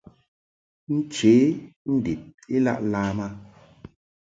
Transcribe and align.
Nche 0.95 1.35
ndib 1.93 2.21
I 2.55 2.57
laʼ 2.65 2.79
lam 2.91 3.17
a. 3.25 3.27